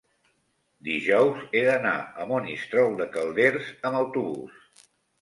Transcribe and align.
dijous 0.87 1.43
he 1.43 1.61
d'anar 1.69 1.93
a 2.23 2.27
Monistrol 2.33 3.01
de 3.05 3.11
Calders 3.19 3.73
amb 3.87 4.05
autobús. 4.05 4.87